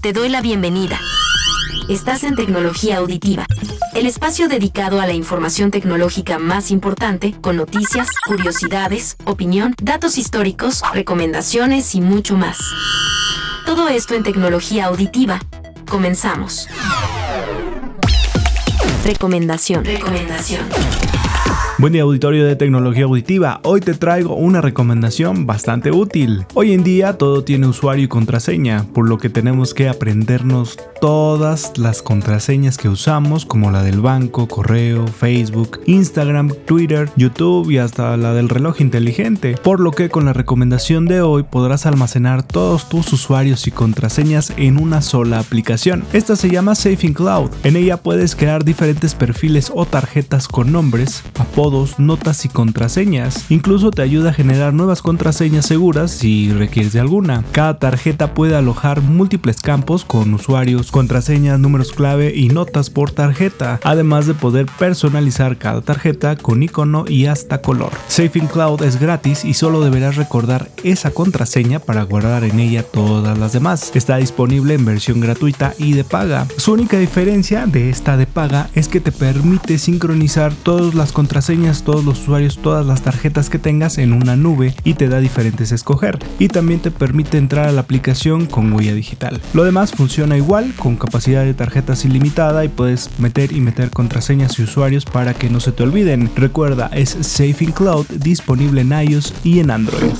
Te 0.00 0.12
doy 0.12 0.28
la 0.28 0.40
bienvenida. 0.40 0.98
Estás 1.88 2.24
en 2.24 2.34
Tecnología 2.34 2.98
Auditiva, 2.98 3.46
el 3.94 4.06
espacio 4.06 4.48
dedicado 4.48 5.00
a 5.00 5.06
la 5.06 5.12
información 5.12 5.70
tecnológica 5.70 6.38
más 6.38 6.70
importante, 6.70 7.34
con 7.40 7.56
noticias, 7.56 8.08
curiosidades, 8.26 9.16
opinión, 9.24 9.74
datos 9.82 10.18
históricos, 10.18 10.82
recomendaciones 10.92 11.94
y 11.94 12.00
mucho 12.00 12.36
más. 12.36 12.58
Todo 13.66 13.88
esto 13.88 14.14
en 14.14 14.22
Tecnología 14.22 14.86
Auditiva. 14.86 15.40
Comenzamos. 15.88 16.68
Recomendación. 19.04 19.84
Recomendación. 19.84 20.66
Buen 21.82 21.94
día 21.94 22.02
auditorio 22.02 22.46
de 22.46 22.54
tecnología 22.54 23.06
auditiva, 23.06 23.58
hoy 23.64 23.80
te 23.80 23.94
traigo 23.94 24.36
una 24.36 24.60
recomendación 24.60 25.48
bastante 25.48 25.90
útil. 25.90 26.46
Hoy 26.54 26.74
en 26.74 26.84
día 26.84 27.18
todo 27.18 27.42
tiene 27.42 27.66
usuario 27.66 28.04
y 28.04 28.08
contraseña, 28.08 28.86
por 28.94 29.08
lo 29.08 29.18
que 29.18 29.28
tenemos 29.28 29.74
que 29.74 29.88
aprendernos 29.88 30.78
todas 31.00 31.76
las 31.76 32.00
contraseñas 32.00 32.78
que 32.78 32.88
usamos, 32.88 33.44
como 33.44 33.72
la 33.72 33.82
del 33.82 34.00
banco, 34.00 34.46
correo, 34.46 35.08
Facebook, 35.08 35.80
Instagram, 35.86 36.52
Twitter, 36.66 37.10
YouTube 37.16 37.68
y 37.68 37.78
hasta 37.78 38.16
la 38.16 38.32
del 38.32 38.48
reloj 38.48 38.80
inteligente. 38.80 39.56
Por 39.60 39.80
lo 39.80 39.90
que 39.90 40.08
con 40.08 40.24
la 40.24 40.32
recomendación 40.32 41.06
de 41.06 41.20
hoy 41.20 41.42
podrás 41.42 41.84
almacenar 41.84 42.44
todos 42.44 42.88
tus 42.88 43.12
usuarios 43.12 43.66
y 43.66 43.72
contraseñas 43.72 44.52
en 44.56 44.78
una 44.78 45.02
sola 45.02 45.40
aplicación. 45.40 46.04
Esta 46.12 46.36
se 46.36 46.48
llama 46.48 46.76
Safe 46.76 47.12
Cloud. 47.12 47.50
En 47.64 47.74
ella 47.74 47.96
puedes 47.96 48.36
crear 48.36 48.64
diferentes 48.64 49.16
perfiles 49.16 49.72
o 49.74 49.84
tarjetas 49.84 50.46
con 50.46 50.70
nombres, 50.70 51.24
apodos, 51.40 51.71
notas 51.98 52.44
y 52.44 52.48
contraseñas. 52.48 53.46
Incluso 53.50 53.90
te 53.90 54.02
ayuda 54.02 54.30
a 54.30 54.34
generar 54.34 54.74
nuevas 54.74 55.00
contraseñas 55.00 55.66
seguras 55.66 56.10
si 56.10 56.52
requieres 56.52 56.92
de 56.92 57.00
alguna. 57.00 57.44
Cada 57.52 57.78
tarjeta 57.78 58.34
puede 58.34 58.54
alojar 58.54 59.00
múltiples 59.00 59.60
campos 59.60 60.04
con 60.04 60.34
usuarios, 60.34 60.90
contraseñas, 60.90 61.58
números 61.58 61.92
clave 61.92 62.32
y 62.34 62.48
notas 62.48 62.90
por 62.90 63.10
tarjeta, 63.10 63.80
además 63.84 64.26
de 64.26 64.34
poder 64.34 64.66
personalizar 64.78 65.56
cada 65.56 65.80
tarjeta 65.80 66.36
con 66.36 66.62
icono 66.62 67.04
y 67.08 67.26
hasta 67.26 67.62
color. 67.62 67.92
Safe 68.08 68.40
Cloud 68.52 68.82
es 68.82 69.00
gratis 69.00 69.44
y 69.44 69.54
solo 69.54 69.80
deberás 69.80 70.16
recordar 70.16 70.70
esa 70.84 71.10
contraseña 71.10 71.78
para 71.78 72.02
guardar 72.02 72.44
en 72.44 72.60
ella 72.60 72.82
todas 72.82 73.38
las 73.38 73.52
demás. 73.52 73.92
Está 73.94 74.16
disponible 74.16 74.74
en 74.74 74.84
versión 74.84 75.20
gratuita 75.20 75.74
y 75.78 75.92
de 75.94 76.04
paga. 76.04 76.46
Su 76.56 76.72
única 76.72 76.98
diferencia 76.98 77.66
de 77.66 77.88
esta 77.88 78.16
de 78.16 78.26
paga 78.26 78.68
es 78.74 78.88
que 78.88 79.00
te 79.00 79.12
permite 79.12 79.78
sincronizar 79.78 80.52
todas 80.54 80.94
las 80.94 81.12
contraseñas 81.12 81.61
todos 81.84 82.04
los 82.04 82.20
usuarios, 82.20 82.58
todas 82.58 82.84
las 82.84 83.02
tarjetas 83.02 83.48
que 83.48 83.58
tengas 83.58 83.98
en 83.98 84.12
una 84.12 84.36
nube 84.36 84.74
y 84.84 84.94
te 84.94 85.08
da 85.08 85.20
diferentes 85.20 85.72
escoger. 85.72 86.18
Y 86.38 86.48
también 86.48 86.80
te 86.80 86.90
permite 86.90 87.38
entrar 87.38 87.68
a 87.68 87.72
la 87.72 87.82
aplicación 87.82 88.46
con 88.46 88.72
huella 88.72 88.94
digital. 88.94 89.40
Lo 89.54 89.64
demás 89.64 89.92
funciona 89.92 90.36
igual, 90.36 90.74
con 90.76 90.96
capacidad 90.96 91.44
de 91.44 91.54
tarjetas 91.54 92.04
ilimitada 92.04 92.64
y 92.64 92.68
puedes 92.68 93.10
meter 93.18 93.52
y 93.52 93.60
meter 93.60 93.90
contraseñas 93.90 94.58
y 94.58 94.64
usuarios 94.64 95.04
para 95.04 95.34
que 95.34 95.50
no 95.50 95.60
se 95.60 95.72
te 95.72 95.82
olviden. 95.82 96.30
Recuerda, 96.34 96.90
es 96.92 97.16
Safe 97.20 97.56
in 97.60 97.72
Cloud, 97.72 98.06
disponible 98.08 98.80
en 98.80 98.92
iOS 98.92 99.32
y 99.44 99.60
en 99.60 99.70
Android. 99.70 100.12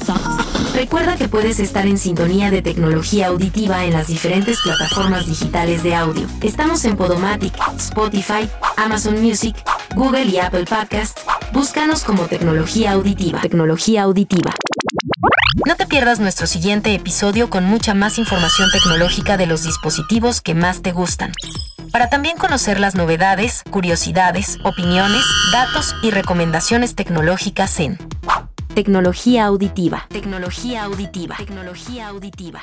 Recuerda 0.75 1.17
que 1.17 1.29
puedes 1.29 1.61
estar 1.61 1.87
en 1.87 1.98
sintonía 1.98 2.51
de 2.51 2.63
tecnología 2.63 3.29
auditiva 3.29 3.85
en 3.85 3.93
las 3.93 4.07
diferentes 4.07 4.61
plataformas 4.63 5.27
digitales 5.27 5.83
de 5.83 5.95
audio. 5.95 6.27
Estamos 6.41 6.85
en 6.85 6.97
Podomatic, 6.97 7.53
Spotify, 7.77 8.48
Amazon 8.77 9.20
Music, 9.20 9.55
Google 9.95 10.25
y 10.25 10.39
Apple 10.39 10.65
Podcast. 10.65 11.19
Búscanos 11.53 12.03
como 12.05 12.27
tecnología 12.28 12.92
auditiva. 12.92 13.41
Tecnología 13.41 14.03
auditiva. 14.03 14.55
No 15.67 15.77
te 15.77 15.86
pierdas 15.86 16.19
nuestro 16.19 16.47
siguiente 16.47 16.95
episodio 16.95 17.50
con 17.50 17.64
mucha 17.64 17.92
más 17.92 18.19
información 18.19 18.70
tecnológica 18.72 19.36
de 19.36 19.47
los 19.47 19.62
dispositivos 19.62 20.41
que 20.41 20.55
más 20.55 20.80
te 20.80 20.92
gustan. 20.92 21.33
Para 21.92 22.08
también 22.08 22.39
conocer 22.39 22.80
las 22.80 22.95
novedades, 22.95 23.64
curiosidades, 23.70 24.58
opiniones, 24.64 25.25
datos 25.53 25.95
y 26.03 26.11
recomendaciones 26.11 26.95
tecnológicas 26.95 27.79
en 27.80 27.98
Tecnología 28.74 29.45
auditiva. 29.45 30.07
Tecnología 30.08 30.84
auditiva. 30.84 31.36
Tecnología 31.36 32.08
auditiva. 32.08 32.63